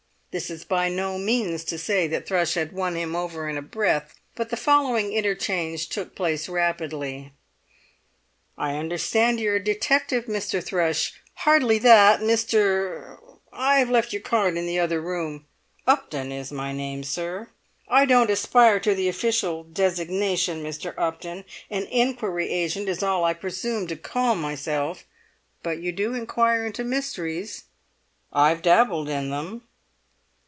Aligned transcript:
This 0.33 0.49
is 0.49 0.63
by 0.63 0.87
no 0.87 1.17
means 1.17 1.65
to 1.65 1.77
say 1.77 2.07
that 2.07 2.25
Thrush 2.25 2.53
had 2.53 2.71
won 2.71 2.95
him 2.95 3.17
over 3.17 3.49
in 3.49 3.57
a 3.57 3.61
breath. 3.61 4.15
But 4.33 4.47
the 4.49 4.55
following 4.55 5.11
interchange 5.11 5.89
took 5.89 6.15
place 6.15 6.47
rapidly. 6.47 7.33
"I 8.57 8.77
understand 8.77 9.41
you're 9.41 9.57
a 9.57 9.59
detective, 9.61 10.27
Mr. 10.27 10.63
Thrush?" 10.63 11.11
"Hardly 11.33 11.79
that, 11.79 12.21
Mr.——I've 12.21 13.89
left 13.89 14.13
your 14.13 14.21
card 14.21 14.55
in 14.55 14.65
the 14.67 14.79
other 14.79 15.01
room." 15.01 15.47
"Upton 15.85 16.31
is 16.31 16.49
my 16.49 16.71
name, 16.71 17.03
sir." 17.03 17.49
"I 17.89 18.05
don't 18.05 18.29
aspire 18.29 18.79
to 18.79 18.95
the 18.95 19.09
official 19.09 19.65
designation, 19.65 20.63
Mr. 20.63 20.93
Upton, 20.97 21.43
an 21.69 21.83
inquiry 21.87 22.49
agent 22.49 22.87
is 22.87 23.03
all 23.03 23.25
I 23.25 23.33
presume 23.33 23.85
to 23.87 23.97
call 23.97 24.35
myself." 24.35 25.03
"But 25.61 25.79
you 25.79 25.91
do 25.91 26.13
inquire 26.13 26.65
into 26.65 26.85
mysteries?" 26.85 27.65
"I've 28.31 28.61
dabbled 28.61 29.09
in 29.09 29.29
them." 29.29 29.63